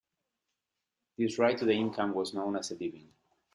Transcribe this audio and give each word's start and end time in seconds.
This 1.19 1.37
right 1.37 1.55
to 1.59 1.63
the 1.65 1.73
income 1.73 2.15
was 2.15 2.33
known 2.33 2.55
as 2.55 2.71
a 2.71 2.73
"living". 2.73 3.13